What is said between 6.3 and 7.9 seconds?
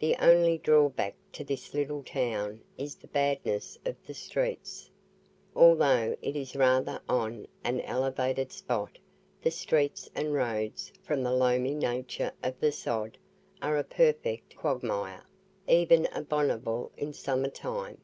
is rather on an